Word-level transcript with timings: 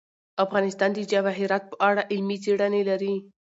افغانستان 0.45 0.89
د 0.93 0.99
جواهرات 1.11 1.63
په 1.71 1.75
اړه 1.89 2.01
علمي 2.11 2.37
څېړنې 2.43 2.81
لري. 2.89 3.15